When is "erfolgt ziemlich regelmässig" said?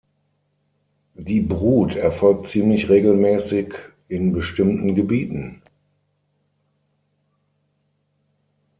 1.95-3.75